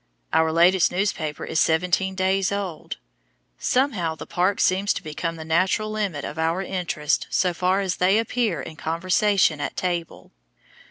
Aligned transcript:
Our 0.33 0.51
latest 0.51 0.91
newspaper 0.91 1.45
is 1.45 1.59
seventeen 1.59 2.15
days 2.15 2.51
old. 2.51 2.97
Somehow 3.59 4.15
the 4.15 4.25
park 4.25 4.59
seems 4.59 4.93
to 4.93 5.03
become 5.03 5.35
the 5.35 5.45
natural 5.45 5.91
limit 5.91 6.25
of 6.25 6.39
our 6.39 6.63
interests 6.63 7.27
so 7.29 7.53
far 7.53 7.81
as 7.81 7.97
they 7.97 8.17
appear 8.17 8.63
in 8.63 8.77
conversation 8.77 9.61
at 9.61 9.77
table. 9.77 10.31